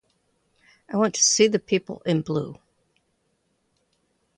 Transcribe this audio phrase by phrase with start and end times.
[0.89, 2.57] I want to see the people in blue.